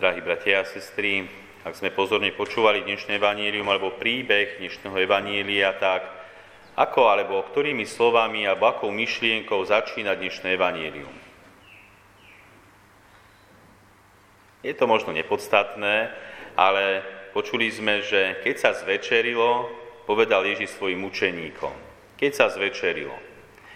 Drahí 0.00 0.24
bratia 0.24 0.64
a 0.64 0.64
sestry, 0.64 1.28
ak 1.60 1.76
sme 1.76 1.92
pozorne 1.92 2.32
počúvali 2.32 2.80
dnešné 2.88 3.20
evanílium 3.20 3.68
alebo 3.68 4.00
príbeh 4.00 4.56
dnešného 4.56 4.96
evanília, 4.96 5.76
tak 5.76 6.08
ako 6.72 7.12
alebo 7.12 7.44
ktorými 7.44 7.84
slovami 7.84 8.48
alebo 8.48 8.64
akou 8.64 8.88
myšlienkou 8.88 9.60
začína 9.60 10.16
dnešné 10.16 10.56
evanílium? 10.56 11.12
Je 14.64 14.72
to 14.72 14.88
možno 14.88 15.12
nepodstatné, 15.12 16.08
ale 16.56 17.04
počuli 17.36 17.68
sme, 17.68 18.00
že 18.00 18.40
keď 18.40 18.56
sa 18.56 18.72
zvečerilo, 18.72 19.68
povedal 20.08 20.48
Ježiš 20.48 20.80
svojim 20.80 21.04
učeníkom. 21.04 21.76
Keď 22.16 22.30
sa 22.32 22.48
zvečerilo. 22.48 23.20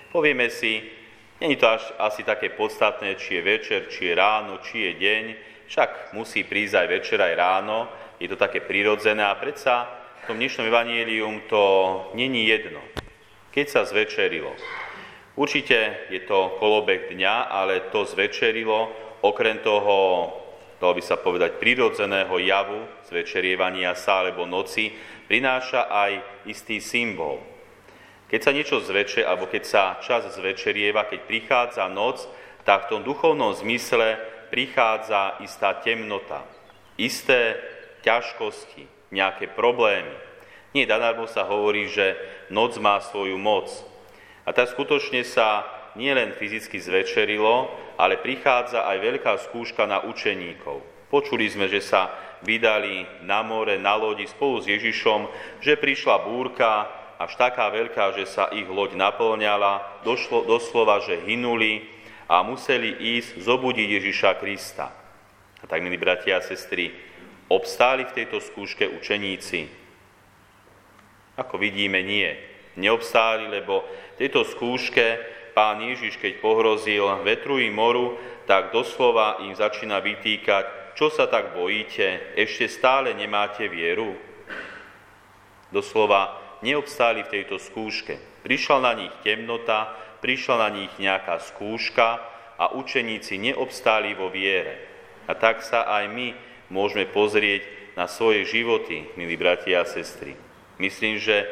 Povieme 0.09 0.49
si, 0.49 0.89
není 1.37 1.61
to 1.61 1.69
až 1.69 1.85
asi 2.01 2.25
také 2.25 2.49
podstatné, 2.49 3.13
či 3.21 3.37
je 3.37 3.43
večer, 3.45 3.81
či 3.93 4.09
je 4.09 4.15
ráno, 4.17 4.65
či 4.65 4.89
je 4.89 4.93
deň, 4.97 5.25
však 5.69 6.13
musí 6.17 6.45
prísť 6.45 6.85
aj 6.85 6.89
večer, 6.89 7.19
aj 7.21 7.35
ráno, 7.35 7.89
je 8.21 8.31
to 8.31 8.39
také 8.39 8.63
prirodzené 8.63 9.25
a 9.27 9.35
predsa 9.37 9.89
v 10.25 10.33
tom 10.33 10.41
dnešnom 10.41 10.65
evanílium 10.73 11.45
to 11.53 11.63
není 12.17 12.49
jedno. 12.49 12.81
Keď 13.53 13.67
sa 13.69 13.85
zvečerilo. 13.85 14.57
Určite 15.37 16.09
je 16.09 16.23
to 16.25 16.57
kolobek 16.63 17.11
dňa, 17.11 17.51
ale 17.51 17.93
to 17.93 18.07
zvečerilo, 18.07 18.89
okrem 19.21 19.59
toho, 19.61 20.31
dalo 20.81 20.93
by 20.95 21.03
sa 21.03 21.19
povedať, 21.19 21.59
prirodzeného 21.59 22.33
javu, 22.39 22.87
zvečerievania 23.11 23.93
sa 23.99 24.25
alebo 24.25 24.47
noci, 24.47 24.95
prináša 25.27 25.91
aj 25.91 26.13
istý 26.49 26.81
symbol. 26.81 27.43
Keď 28.31 28.41
sa 28.41 28.55
niečo 28.57 28.81
zveče, 28.81 29.27
alebo 29.27 29.45
keď 29.51 29.63
sa 29.69 29.83
čas 30.01 30.25
zvečerieva, 30.39 31.05
keď 31.05 31.21
prichádza 31.29 31.85
noc, 31.93 32.25
tak 32.65 32.89
v 32.89 32.97
tom 32.97 33.01
duchovnom 33.05 33.53
zmysle 33.53 34.17
prichádza 34.55 35.43
istá 35.43 35.75
temnota, 35.83 36.47
isté 36.95 37.59
ťažkosti, 38.07 38.87
nejaké 39.11 39.51
problémy. 39.51 40.15
Nie 40.79 40.87
nadarmo 40.87 41.27
sa 41.27 41.43
hovorí, 41.43 41.91
že 41.91 42.15
noc 42.55 42.79
má 42.79 43.03
svoju 43.03 43.35
moc. 43.35 43.67
A 44.47 44.55
tak 44.55 44.71
skutočne 44.71 45.27
sa 45.27 45.67
nielen 45.99 46.39
fyzicky 46.39 46.79
zvečerilo, 46.79 47.67
ale 47.99 48.23
prichádza 48.23 48.87
aj 48.87 48.99
veľká 49.03 49.33
skúška 49.51 49.91
na 49.91 50.07
učeníkov. 50.07 50.87
Počuli 51.11 51.51
sme, 51.51 51.67
že 51.67 51.83
sa 51.83 52.15
vydali 52.47 53.27
na 53.27 53.43
more, 53.43 53.75
na 53.75 53.99
lodi 53.99 54.31
spolu 54.31 54.63
s 54.63 54.71
Ježišom, 54.71 55.27
že 55.67 55.75
prišla 55.75 56.31
búrka, 56.31 56.87
až 57.19 57.35
taká 57.39 57.71
veľká, 57.75 58.15
že 58.19 58.27
sa 58.31 58.51
ich 58.55 58.67
loď 58.67 58.95
naplňala, 58.99 60.03
došlo 60.07 60.47
doslova, 60.47 61.03
že 61.03 61.23
hynuli, 61.23 61.94
a 62.29 62.41
museli 62.41 63.19
ísť 63.19 63.45
zobudiť 63.45 63.89
Ježiša 64.01 64.31
Krista. 64.41 64.93
A 65.61 65.65
tak, 65.65 65.81
milí 65.81 65.97
bratia 65.97 66.41
a 66.41 66.45
sestry, 66.45 66.93
obstáli 67.49 68.05
v 68.05 68.17
tejto 68.17 68.41
skúške 68.41 68.89
učeníci? 68.89 69.69
Ako 71.37 71.59
vidíme, 71.59 72.01
nie. 72.05 72.31
Neobstáli, 72.77 73.49
lebo 73.49 73.85
v 74.15 74.17
tejto 74.21 74.45
skúške 74.45 75.19
pán 75.55 75.81
Ježiš, 75.81 76.19
keď 76.19 76.43
pohrozil 76.43 77.07
vetru 77.23 77.63
i 77.63 77.71
moru, 77.71 78.19
tak 78.45 78.75
doslova 78.75 79.41
im 79.41 79.55
začína 79.55 80.03
vytýkať, 80.05 80.95
čo 80.95 81.11
sa 81.11 81.27
tak 81.27 81.57
bojíte, 81.57 82.37
ešte 82.39 82.71
stále 82.71 83.17
nemáte 83.17 83.67
vieru? 83.67 84.15
Doslova 85.75 86.39
neobstáli 86.63 87.27
v 87.27 87.33
tejto 87.41 87.59
skúške. 87.59 88.34
Prišla 88.45 88.79
na 88.85 88.93
nich 88.93 89.15
temnota, 89.25 89.97
prišla 90.21 90.57
na 90.61 90.69
nich 90.69 90.93
nejaká 91.01 91.41
skúška 91.41 92.21
a 92.61 92.77
učeníci 92.77 93.41
neobstáli 93.41 94.13
vo 94.13 94.29
viere. 94.29 94.85
A 95.25 95.33
tak 95.33 95.65
sa 95.65 95.89
aj 95.89 96.13
my 96.13 96.37
môžeme 96.69 97.09
pozrieť 97.09 97.65
na 97.97 98.05
svoje 98.05 98.45
životy, 98.45 99.09
milí 99.17 99.41
bratia 99.41 99.81
a 99.81 99.89
sestry. 99.89 100.37
Myslím, 100.77 101.17
že 101.17 101.49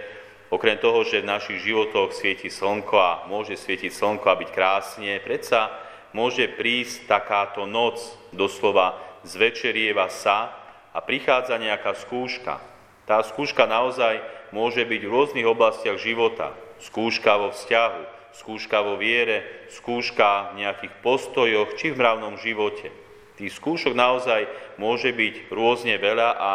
okrem 0.52 0.76
toho, 0.76 1.00
že 1.08 1.24
v 1.24 1.32
našich 1.32 1.64
životoch 1.64 2.12
svieti 2.12 2.52
slnko 2.52 2.96
a 3.00 3.12
môže 3.24 3.56
svietiť 3.56 3.88
slnko 3.88 4.26
a 4.28 4.36
byť 4.36 4.50
krásne, 4.52 5.16
predsa 5.24 5.72
môže 6.12 6.44
prísť 6.44 7.08
takáto 7.08 7.64
noc, 7.64 8.04
doslova 8.36 9.00
zvečerieva 9.24 10.12
sa 10.12 10.52
a 10.92 11.00
prichádza 11.00 11.56
nejaká 11.56 11.96
skúška. 11.96 12.60
Tá 13.08 13.24
skúška 13.24 13.64
naozaj 13.64 14.20
môže 14.52 14.84
byť 14.84 15.00
v 15.02 15.12
rôznych 15.12 15.48
oblastiach 15.48 15.96
života. 15.96 16.52
Skúška 16.82 17.38
vo 17.38 17.54
vzťahu, 17.54 18.02
skúška 18.34 18.82
vo 18.82 18.98
viere, 18.98 19.68
skúška 19.70 20.50
v 20.52 20.66
nejakých 20.66 20.94
postojoch 20.98 21.78
či 21.78 21.94
v 21.94 22.02
mravnom 22.02 22.34
živote. 22.42 22.90
Tých 23.38 23.54
skúšok 23.54 23.94
naozaj 23.94 24.50
môže 24.82 25.14
byť 25.14 25.48
rôzne 25.54 25.94
veľa 25.96 26.30
a 26.36 26.52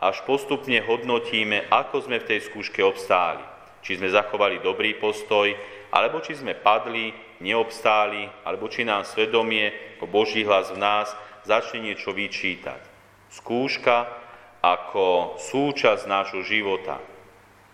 až 0.00 0.20
postupne 0.24 0.80
hodnotíme, 0.84 1.68
ako 1.72 2.08
sme 2.08 2.20
v 2.20 2.28
tej 2.28 2.40
skúške 2.48 2.80
obstáli. 2.84 3.44
Či 3.80 4.00
sme 4.00 4.12
zachovali 4.12 4.60
dobrý 4.60 4.96
postoj, 5.00 5.52
alebo 5.92 6.20
či 6.20 6.36
sme 6.36 6.52
padli, 6.56 7.12
neobstáli, 7.40 8.28
alebo 8.44 8.68
či 8.68 8.84
nám 8.84 9.08
svedomie, 9.08 9.96
ako 9.96 10.06
Boží 10.08 10.44
hlas 10.44 10.68
v 10.72 10.80
nás, 10.80 11.08
začne 11.48 11.88
niečo 11.88 12.12
vyčítať. 12.12 12.80
Skúška 13.32 14.08
ako 14.60 15.40
súčasť 15.40 16.04
nášho 16.04 16.44
života. 16.44 17.00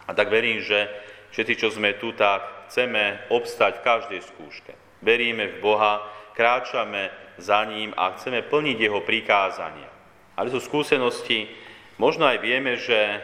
A 0.06 0.14
tak 0.14 0.30
verím, 0.30 0.62
že 0.62 0.86
všetci, 1.30 1.54
čo 1.56 1.68
sme 1.72 1.96
tu, 1.96 2.12
tak 2.12 2.68
chceme 2.68 3.30
obstať 3.30 3.80
v 3.80 3.86
každej 3.86 4.20
skúške. 4.26 4.72
Veríme 5.02 5.56
v 5.56 5.60
Boha, 5.62 6.02
kráčame 6.34 7.10
za 7.38 7.64
ním 7.64 7.92
a 7.96 8.16
chceme 8.16 8.42
plniť 8.44 8.76
jeho 8.80 9.00
prikázania. 9.04 9.88
Ale 10.36 10.52
sú 10.52 10.60
skúsenosti, 10.60 11.48
možno 11.96 12.28
aj 12.28 12.38
vieme, 12.44 12.76
že 12.76 13.20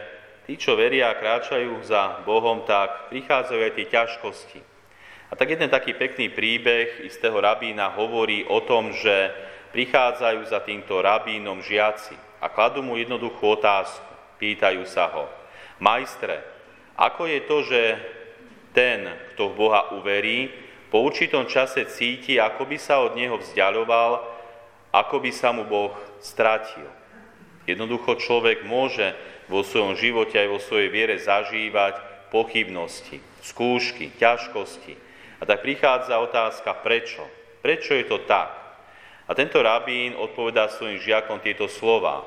tí, 0.49 0.57
čo 0.57 0.73
veria 0.73 1.13
a 1.13 1.19
kráčajú 1.19 1.85
za 1.85 2.25
Bohom, 2.25 2.65
tak 2.65 3.13
prichádzajú 3.13 3.61
aj 3.61 3.73
tie 3.77 3.87
ťažkosti. 3.89 4.59
A 5.29 5.33
tak 5.33 5.49
jeden 5.49 5.69
taký 5.69 5.97
pekný 5.97 6.29
príbeh 6.29 7.09
istého 7.09 7.33
rabína 7.41 7.89
hovorí 7.97 8.45
o 8.45 8.61
tom, 8.61 8.93
že 8.93 9.33
prichádzajú 9.73 10.45
za 10.45 10.61
týmto 10.61 11.01
rabínom 11.01 11.65
žiaci 11.65 12.13
a 12.37 12.45
kladú 12.53 12.85
mu 12.85 12.93
jednoduchú 13.01 13.57
otázku. 13.57 14.13
Pýtajú 14.37 14.85
sa 14.85 15.09
ho, 15.09 15.25
majstre, 15.81 16.45
ako 16.97 17.25
je 17.25 17.39
to, 17.45 17.57
že 17.65 17.81
ten, 18.73 19.05
kto 19.33 19.53
v 19.53 19.57
Boha 19.57 19.93
uverí, 19.93 20.49
po 20.93 21.01
určitom 21.01 21.49
čase 21.49 21.89
cíti, 21.89 22.37
ako 22.37 22.69
by 22.69 22.77
sa 22.77 23.01
od 23.01 23.17
Neho 23.17 23.41
vzdialoval, 23.41 24.21
ako 24.93 25.15
by 25.25 25.31
sa 25.33 25.49
mu 25.49 25.65
Boh 25.65 25.93
stratil. 26.21 26.85
Jednoducho 27.65 28.21
človek 28.21 28.61
môže 28.61 29.17
vo 29.49 29.65
svojom 29.65 29.97
živote 29.97 30.37
aj 30.37 30.49
vo 30.53 30.59
svojej 30.61 30.93
viere 30.93 31.17
zažívať 31.17 31.97
pochybnosti, 32.29 33.17
skúšky, 33.41 34.13
ťažkosti. 34.21 34.93
A 35.41 35.49
tak 35.49 35.65
prichádza 35.65 36.21
otázka, 36.21 36.77
prečo? 36.85 37.25
Prečo 37.65 37.97
je 37.97 38.05
to 38.05 38.21
tak? 38.29 38.53
A 39.25 39.31
tento 39.33 39.63
rabín 39.63 40.13
odpovedá 40.13 40.67
svojim 40.69 40.99
žiakom 40.99 41.39
tieto 41.39 41.65
slova. 41.71 42.21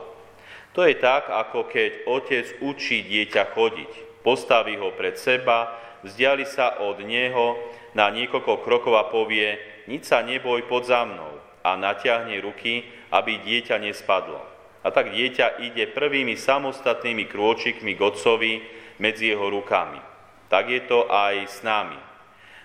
To 0.75 0.83
je 0.85 0.97
tak, 0.97 1.29
ako 1.29 1.69
keď 1.69 2.09
otec 2.09 2.47
učí 2.65 3.05
dieťa 3.05 3.53
chodiť. 3.53 4.06
Postaví 4.27 4.75
ho 4.83 4.91
pred 4.91 5.15
seba 5.15 5.71
vzdiali 6.03 6.43
sa 6.43 6.83
od 6.83 6.99
neho 7.07 7.55
na 7.95 8.11
niekoľko 8.11 8.67
krokov 8.67 8.99
a 8.99 9.07
povie, 9.07 9.55
nič 9.87 10.11
sa 10.11 10.27
neboj 10.27 10.67
pod 10.67 10.83
za 10.83 11.07
mnou 11.07 11.39
a 11.63 11.79
natiahne 11.79 12.35
ruky, 12.43 12.83
aby 13.15 13.39
dieťa 13.39 13.79
nespadlo. 13.79 14.43
A 14.83 14.91
tak 14.91 15.15
dieťa 15.15 15.63
ide 15.63 15.87
prvými 15.95 16.35
samostatnými 16.35 17.31
krôčikmi 17.31 17.95
k 17.95 18.03
otcovi 18.03 18.53
medzi 18.99 19.31
jeho 19.31 19.47
rukami. 19.47 20.03
Tak 20.51 20.75
je 20.75 20.83
to 20.91 21.07
aj 21.07 21.47
s 21.47 21.63
nami. 21.63 21.99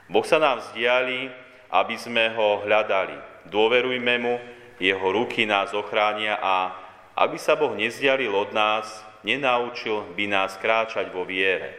Boh 0.09 0.25
sa 0.25 0.41
nám 0.41 0.65
vzdiali, 0.65 1.29
aby 1.69 1.95
sme 1.97 2.33
ho 2.33 2.65
hľadali. 2.65 3.45
Dôverujme 3.53 4.15
mu, 4.17 4.41
jeho 4.81 5.07
ruky 5.13 5.45
nás 5.45 5.77
ochránia 5.77 6.41
a 6.41 6.73
ak 7.13 7.37
by 7.37 7.39
sa 7.41 7.53
Boh 7.53 7.77
nezdialil 7.77 8.33
od 8.33 8.49
nás, 8.49 9.10
nenaučil 9.21 10.05
by 10.17 10.25
nás 10.29 10.57
kráčať 10.57 11.09
vo 11.13 11.25
viere. 11.25 11.77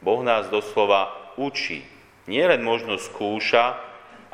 Boh 0.00 0.20
nás 0.20 0.48
doslova 0.52 1.32
učí. 1.40 1.84
Nie 2.26 2.50
len 2.50 2.60
možno 2.60 2.98
skúša, 2.98 3.78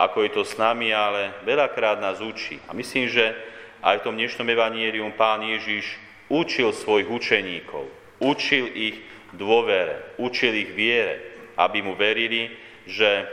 ako 0.01 0.25
je 0.25 0.31
to 0.33 0.43
s 0.43 0.57
nami, 0.57 0.91
ale 0.91 1.37
veľakrát 1.45 2.01
nás 2.01 2.19
učí. 2.19 2.59
A 2.67 2.75
myslím, 2.75 3.07
že 3.07 3.37
aj 3.85 4.01
v 4.01 4.05
tom 4.09 4.15
dnešnom 4.17 4.49
evanielium 4.49 5.13
pán 5.15 5.45
Ježiš 5.45 5.85
učil 6.33 6.73
svojich 6.73 7.11
učeníkov. 7.11 7.85
Učil 8.23 8.71
ich 8.73 8.97
dôvere, 9.35 10.17
učil 10.17 10.55
ich 10.57 10.71
viere, 10.73 11.21
aby 11.59 11.85
mu 11.85 11.93
verili, 11.99 12.55
že 12.89 13.29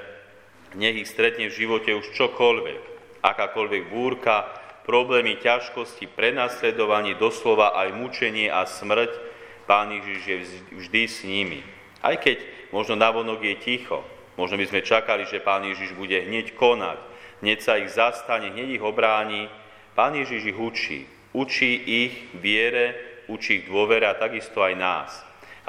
nech 0.75 1.01
ich 1.01 1.09
stretne 1.09 1.49
v 1.49 1.55
živote 1.55 1.95
už 1.95 2.13
čokoľvek, 2.13 2.81
akákoľvek 3.23 3.83
búrka, 3.89 4.45
problémy, 4.83 5.39
ťažkosti, 5.39 6.11
prenasledovanie, 6.11 7.15
doslova 7.17 7.75
aj 7.75 7.95
mučenie 7.95 8.51
a 8.51 8.67
smrť, 8.67 9.11
Pán 9.69 9.93
Ježiš 9.93 10.21
je 10.25 10.37
vždy 10.81 11.01
s 11.05 11.21
nimi. 11.21 11.61
Aj 12.01 12.17
keď 12.17 12.41
možno 12.73 12.97
navonok 12.97 13.37
je 13.45 13.55
ticho, 13.61 14.01
možno 14.33 14.57
by 14.57 14.65
sme 14.65 14.81
čakali, 14.81 15.29
že 15.29 15.45
Pán 15.45 15.61
Ježiš 15.61 15.93
bude 15.93 16.17
hneď 16.17 16.57
konať, 16.57 16.97
hneď 17.45 17.57
sa 17.61 17.77
ich 17.77 17.93
zastane, 17.93 18.49
hneď 18.49 18.81
ich 18.81 18.83
obráni, 18.83 19.45
Pán 19.93 20.17
Ježiš 20.17 20.55
ich 20.55 20.57
učí. 20.57 20.99
Učí 21.37 21.69
ich 21.77 22.33
viere, 22.33 22.97
učí 23.29 23.61
ich 23.61 23.65
dôvere 23.69 24.09
a 24.09 24.17
takisto 24.17 24.65
aj 24.65 24.73
nás. 24.73 25.11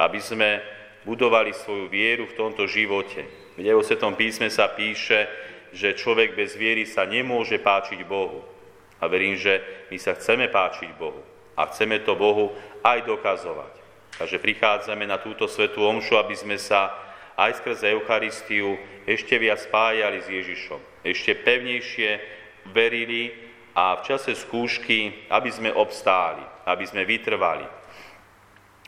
Aby 0.01 0.17
sme 0.17 0.49
budovali 1.05 1.53
svoju 1.53 1.85
vieru 1.85 2.25
v 2.25 2.37
tomto 2.37 2.65
živote. 2.65 3.25
Kde 3.53 3.77
vo 3.77 3.85
Svetom 3.85 4.17
písme 4.17 4.49
sa 4.49 4.71
píše, 4.73 5.29
že 5.75 5.93
človek 5.93 6.33
bez 6.33 6.57
viery 6.57 6.89
sa 6.89 7.05
nemôže 7.05 7.61
páčiť 7.61 8.01
Bohu. 8.07 8.41
A 9.01 9.09
verím, 9.09 9.33
že 9.33 9.59
my 9.89 9.97
sa 9.97 10.13
chceme 10.13 10.47
páčiť 10.47 10.93
Bohu. 10.95 11.19
A 11.57 11.65
chceme 11.67 11.99
to 12.05 12.13
Bohu 12.13 12.53
aj 12.85 13.03
dokazovať. 13.03 13.73
Takže 14.21 14.37
prichádzame 14.37 15.09
na 15.09 15.17
túto 15.17 15.49
svetú 15.49 15.81
omšu, 15.81 16.21
aby 16.21 16.37
sme 16.37 16.61
sa 16.61 16.93
aj 17.33 17.57
skrze 17.57 17.89
Eucharistiu 17.97 18.77
ešte 19.09 19.41
viac 19.41 19.57
spájali 19.57 20.21
s 20.21 20.29
Ježišom. 20.29 21.01
Ešte 21.01 21.33
pevnejšie 21.41 22.09
verili 22.69 23.33
a 23.73 23.97
v 23.97 24.05
čase 24.05 24.37
skúšky, 24.37 25.25
aby 25.31 25.49
sme 25.49 25.73
obstáli, 25.73 26.43
aby 26.69 26.85
sme 26.85 27.07
vytrvali. 27.07 27.65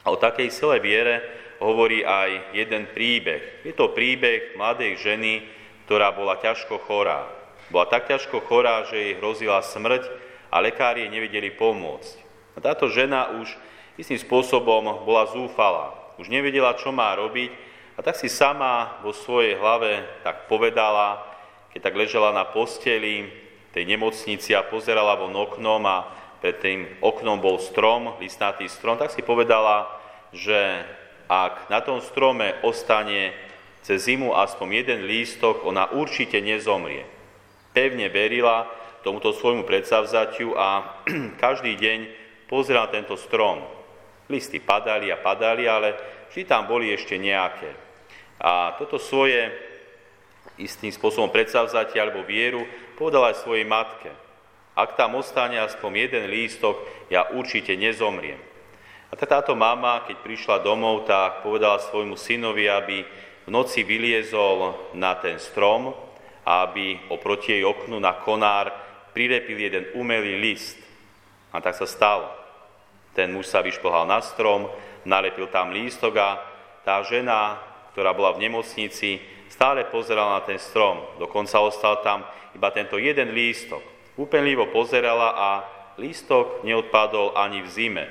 A 0.03 0.07
o 0.11 0.19
takej 0.19 0.51
silej 0.51 0.83
viere 0.83 1.15
hovorí 1.63 2.03
aj 2.03 2.53
jeden 2.53 2.91
príbeh. 2.91 3.63
Je 3.63 3.71
to 3.71 3.95
príbeh 3.95 4.59
mladej 4.59 4.99
ženy, 4.99 5.47
ktorá 5.87 6.11
bola 6.11 6.35
ťažko 6.37 6.77
chorá. 6.83 7.23
Bola 7.73 7.89
tak 7.89 8.05
ťažko 8.05 8.45
chorá, 8.45 8.85
že 8.85 9.01
jej 9.01 9.13
hrozila 9.17 9.65
smrť 9.65 10.05
a 10.53 10.61
lekári 10.61 11.09
jej 11.09 11.09
nevedeli 11.09 11.49
pomôcť. 11.49 12.21
A 12.53 12.61
táto 12.61 12.85
žena 12.85 13.33
už 13.41 13.49
istým 13.97 14.21
spôsobom 14.21 15.01
bola 15.01 15.25
zúfala. 15.33 15.97
Už 16.21 16.29
nevedela, 16.29 16.77
čo 16.77 16.93
má 16.93 17.17
robiť 17.17 17.49
a 17.97 18.05
tak 18.05 18.13
si 18.13 18.29
sama 18.29 19.01
vo 19.01 19.09
svojej 19.09 19.57
hlave 19.57 20.05
tak 20.21 20.45
povedala, 20.45 21.25
keď 21.73 21.89
tak 21.89 21.97
ležela 21.97 22.29
na 22.29 22.45
posteli 22.45 23.25
tej 23.73 23.89
nemocnici 23.89 24.53
a 24.53 24.61
pozerala 24.61 25.17
von 25.17 25.33
oknom 25.33 25.81
a 25.89 26.05
pred 26.37 26.61
tým 26.61 26.85
oknom 27.01 27.41
bol 27.41 27.57
strom, 27.57 28.13
listnatý 28.21 28.69
strom, 28.69 29.01
tak 29.01 29.09
si 29.09 29.25
povedala, 29.25 29.89
že 30.29 30.85
ak 31.25 31.73
na 31.73 31.81
tom 31.81 31.97
strome 32.05 32.53
ostane 32.61 33.33
cez 33.81 34.05
zimu 34.05 34.37
aspoň 34.37 34.85
jeden 34.85 34.99
lístok, 35.09 35.65
ona 35.65 35.89
určite 35.89 36.37
nezomrie. 36.37 37.22
Pevne 37.73 38.07
verila 38.13 38.69
tomuto 39.03 39.35
svojmu 39.35 39.67
predsavzatiu 39.67 40.55
a 40.55 41.01
každý 41.43 41.75
deň 41.75 41.99
pozrela 42.47 42.87
tento 42.87 43.19
strom. 43.19 43.65
Listy 44.31 44.63
padali 44.63 45.11
a 45.11 45.19
padali, 45.19 45.67
ale 45.67 45.97
vždy 46.31 46.47
tam 46.47 46.69
boli 46.69 46.93
ešte 46.93 47.19
nejaké. 47.19 47.75
A 48.39 48.77
toto 48.79 49.01
svoje 49.01 49.51
istým 50.55 50.93
spôsobom 50.93 51.33
predsavzatie 51.33 51.97
alebo 51.97 52.21
vieru 52.23 52.63
povedala 52.95 53.33
aj 53.33 53.41
svojej 53.41 53.65
matke. 53.65 54.13
Ak 54.73 54.97
tam 54.97 55.17
ostane 55.17 55.61
aspoň 55.61 56.09
jeden 56.09 56.25
lístok, 56.33 56.77
ja 57.09 57.29
určite 57.29 57.77
nezomriem. 57.77 58.41
A 59.09 59.13
táto 59.13 59.53
mama, 59.53 60.01
keď 60.09 60.25
prišla 60.25 60.65
domov, 60.65 61.05
tak 61.05 61.45
povedala 61.45 61.77
svojmu 61.77 62.17
synovi, 62.17 62.65
aby 62.65 63.05
v 63.45 63.49
noci 63.53 63.85
vyliezol 63.85 64.89
na 64.97 65.13
ten 65.21 65.37
strom 65.37 65.93
aby 66.43 67.09
oproti 67.09 67.55
jej 67.55 67.63
oknu 67.63 67.99
na 67.99 68.19
konár 68.19 68.71
prirepil 69.15 69.59
jeden 69.59 69.85
umelý 69.95 70.39
list. 70.39 70.79
A 71.53 71.61
tak 71.63 71.77
sa 71.77 71.87
stalo. 71.87 72.27
Ten 73.13 73.29
muž 73.29 73.47
sa 73.47 73.61
vyšplhal 73.61 74.09
na 74.09 74.19
strom, 74.25 74.67
nalepil 75.05 75.47
tam 75.47 75.69
lístok 75.69 76.13
a 76.17 76.29
tá 76.81 76.99
žena, 77.05 77.61
ktorá 77.93 78.11
bola 78.11 78.33
v 78.33 78.49
nemocnici, 78.49 79.21
stále 79.47 79.85
pozerala 79.85 80.41
na 80.41 80.43
ten 80.43 80.57
strom. 80.57 80.99
Dokonca 81.21 81.61
ostal 81.61 82.01
tam 82.01 82.25
iba 82.57 82.73
tento 82.73 82.97
jeden 82.97 83.31
lístok. 83.37 83.81
Úpenlivo 84.17 84.73
pozerala 84.73 85.37
a 85.37 85.49
lístok 86.01 86.65
neodpadol 86.65 87.37
ani 87.37 87.61
v 87.61 87.69
zime. 87.69 88.05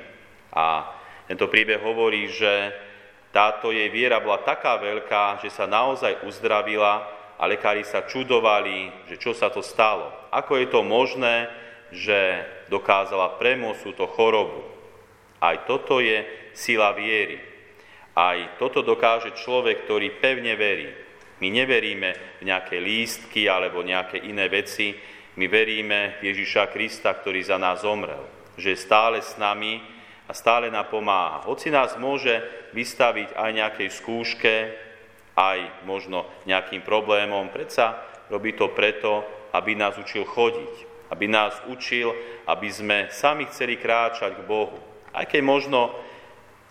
A 0.54 0.86
tento 1.26 1.50
príbeh 1.50 1.82
hovorí, 1.82 2.30
že 2.30 2.70
táto 3.34 3.72
jej 3.72 3.88
viera 3.90 4.20
bola 4.22 4.44
taká 4.44 4.78
veľká, 4.78 5.42
že 5.42 5.50
sa 5.50 5.66
naozaj 5.66 6.22
uzdravila 6.28 7.21
a 7.42 7.50
lekári 7.50 7.82
sa 7.82 8.06
čudovali, 8.06 9.10
že 9.10 9.18
čo 9.18 9.34
sa 9.34 9.50
to 9.50 9.66
stalo. 9.66 10.30
Ako 10.30 10.62
je 10.62 10.70
to 10.70 10.86
možné, 10.86 11.50
že 11.90 12.46
dokázala 12.70 13.34
premôcť 13.34 13.82
túto 13.82 14.06
chorobu. 14.06 14.62
Aj 15.42 15.66
toto 15.66 15.98
je 15.98 16.22
sila 16.54 16.94
viery. 16.94 17.42
Aj 18.14 18.38
toto 18.62 18.86
dokáže 18.86 19.34
človek, 19.34 19.82
ktorý 19.82 20.22
pevne 20.22 20.54
verí. 20.54 20.94
My 21.42 21.50
neveríme 21.50 22.38
v 22.38 22.46
nejaké 22.46 22.78
lístky 22.78 23.50
alebo 23.50 23.82
nejaké 23.82 24.22
iné 24.22 24.46
veci, 24.46 24.94
my 25.34 25.48
veríme 25.50 26.22
v 26.22 26.30
Ježiša 26.30 26.70
Krista, 26.70 27.10
ktorý 27.10 27.42
za 27.42 27.58
nás 27.58 27.82
zomrel, 27.82 28.22
že 28.54 28.76
je 28.76 28.84
stále 28.84 29.18
s 29.18 29.34
nami 29.40 29.82
a 30.28 30.32
stále 30.36 30.70
nám 30.70 30.92
pomáha. 30.92 31.42
Hoci 31.48 31.72
nás 31.72 31.96
môže 31.98 32.38
vystaviť 32.76 33.34
aj 33.34 33.50
nejakej 33.50 33.88
skúške, 33.90 34.54
aj 35.36 35.84
možno 35.88 36.28
nejakým 36.44 36.84
problémom, 36.84 37.48
predsa 37.48 38.00
robí 38.28 38.52
to 38.52 38.72
preto, 38.72 39.24
aby 39.52 39.76
nás 39.76 39.96
učil 40.00 40.24
chodiť, 40.24 40.74
aby 41.12 41.28
nás 41.28 41.56
učil, 41.68 42.16
aby 42.48 42.68
sme 42.72 42.98
sami 43.12 43.44
chceli 43.48 43.76
kráčať 43.76 44.40
k 44.40 44.48
Bohu. 44.48 44.80
Aj 45.12 45.28
keď 45.28 45.40
možno 45.44 45.92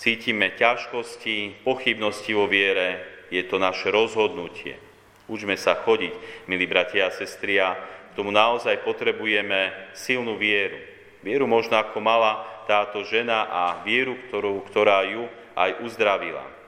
cítime 0.01 0.57
ťažkosti, 0.57 1.61
pochybnosti 1.61 2.33
vo 2.33 2.49
viere, 2.49 3.05
je 3.29 3.45
to 3.45 3.61
naše 3.61 3.93
rozhodnutie. 3.93 4.81
Učme 5.29 5.55
sa 5.55 5.77
chodiť, 5.77 6.45
milí 6.49 6.65
bratia 6.65 7.07
a 7.07 7.15
sestry, 7.15 7.61
a 7.61 7.77
k 8.11 8.17
tomu 8.17 8.33
naozaj 8.33 8.83
potrebujeme 8.83 9.93
silnú 9.93 10.35
vieru. 10.35 10.75
Vieru 11.21 11.45
možno 11.45 11.77
ako 11.77 12.01
mala 12.01 12.65
táto 12.65 13.05
žena 13.05 13.45
a 13.47 13.63
vieru, 13.85 14.17
ktorú, 14.27 14.65
ktorá 14.67 15.05
ju 15.05 15.29
aj 15.53 15.85
uzdravila. 15.85 16.60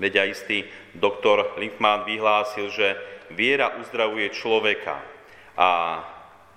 Veď 0.00 0.24
aj 0.24 0.28
istý 0.32 0.58
doktor 0.96 1.56
Linkman 1.60 2.08
vyhlásil, 2.08 2.72
že 2.72 2.96
viera 3.32 3.76
uzdravuje 3.80 4.32
človeka. 4.32 5.00
A 5.56 6.00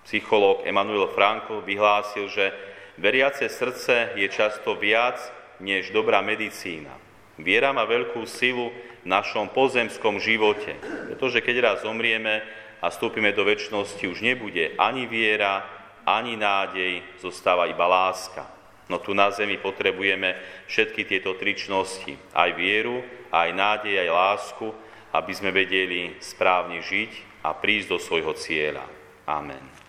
psychológ 0.08 0.64
Emanuel 0.64 1.12
Frankl 1.12 1.60
vyhlásil, 1.66 2.32
že 2.32 2.56
veriace 2.96 3.52
srdce 3.52 4.16
je 4.16 4.28
často 4.32 4.76
viac 4.76 5.20
než 5.60 5.92
dobrá 5.92 6.24
medicína. 6.24 6.92
Viera 7.36 7.76
má 7.76 7.84
veľkú 7.84 8.24
silu 8.24 8.72
v 9.04 9.08
našom 9.08 9.52
pozemskom 9.52 10.24
živote, 10.24 10.80
pretože 11.12 11.44
keď 11.44 11.56
raz 11.60 11.78
zomrieme 11.84 12.40
a 12.80 12.88
vstúpime 12.88 13.36
do 13.36 13.44
väčšnosti, 13.44 14.04
už 14.08 14.24
nebude 14.24 14.72
ani 14.80 15.04
viera, 15.04 15.68
ani 16.08 16.40
nádej, 16.40 17.04
zostáva 17.20 17.68
iba 17.68 17.84
láska. 17.84 18.48
No 18.86 19.02
tu 19.02 19.18
na 19.18 19.34
zemi 19.34 19.58
potrebujeme 19.58 20.38
všetky 20.70 21.10
tieto 21.10 21.34
tričnosti, 21.34 22.14
aj 22.38 22.50
vieru, 22.54 23.02
aj 23.34 23.50
nádej, 23.50 23.98
aj 23.98 24.10
lásku, 24.14 24.68
aby 25.16 25.32
sme 25.34 25.50
vedeli 25.50 26.14
správne 26.22 26.84
žiť 26.86 27.42
a 27.42 27.56
prísť 27.58 27.88
do 27.96 27.98
svojho 27.98 28.38
cieľa. 28.38 28.86
Amen. 29.26 29.85